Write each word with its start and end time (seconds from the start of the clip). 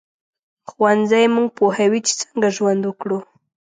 ښوونځی 0.69 1.23
موږ 1.35 1.47
پوهوي 1.57 1.99
چې 2.07 2.13
څنګه 2.21 2.47
ژوند 2.57 2.81
وکړو 2.85 3.19